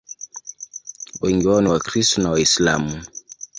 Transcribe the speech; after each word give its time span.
Wengi 1.21 1.47
wao 1.47 1.61
ni 1.61 1.69
Wakristo 1.69 2.21
na 2.21 2.29
Waislamu. 2.31 3.03